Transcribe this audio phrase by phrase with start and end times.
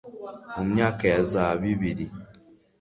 [0.55, 2.05] Mu myaka ya za bibiri